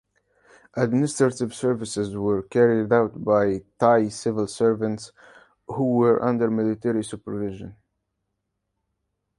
Administrative 0.73 1.53
services 1.53 2.17
were 2.17 2.41
carried 2.41 2.91
out 2.91 3.23
by 3.23 3.61
Thai 3.79 4.09
civil 4.09 4.47
servants 4.47 5.11
who 5.67 5.91
were 5.93 6.19
under 6.25 6.49
military 6.49 7.03
supervision. 7.03 7.75